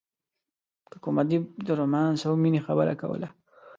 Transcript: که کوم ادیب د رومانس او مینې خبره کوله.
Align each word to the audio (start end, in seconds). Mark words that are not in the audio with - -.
که 0.91 0.97
کوم 1.03 1.17
ادیب 1.21 1.43
د 1.65 1.67
رومانس 1.79 2.19
او 2.27 2.33
مینې 2.43 2.61
خبره 2.67 2.93
کوله. 3.01 3.29